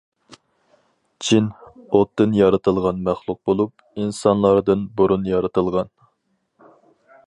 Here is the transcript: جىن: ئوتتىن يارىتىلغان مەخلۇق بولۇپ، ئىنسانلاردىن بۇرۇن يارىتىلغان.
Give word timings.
جىن: 1.27 1.49
ئوتتىن 1.99 2.33
يارىتىلغان 2.39 3.05
مەخلۇق 3.11 3.41
بولۇپ، 3.51 3.87
ئىنسانلاردىن 4.01 4.85
بۇرۇن 5.01 5.31
يارىتىلغان. 5.35 5.95